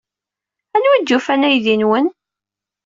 [0.75, 2.07] Anwa ay d-yufan aydi-nwen?